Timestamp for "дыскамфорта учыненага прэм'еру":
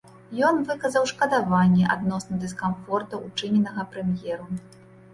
2.47-4.53